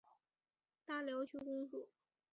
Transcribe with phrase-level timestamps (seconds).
[0.83, 1.87] 大寮区公所